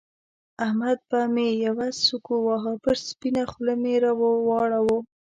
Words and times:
احمد 0.65 0.99
مې 1.33 1.47
يوه 1.65 1.87
سوک 2.03 2.25
وواهه؛ 2.31 2.73
پر 2.83 2.95
سپينه 3.07 3.43
خوا 3.51 3.73
مې 3.81 3.93
را 4.03 4.11
واړاوو. 4.47 4.97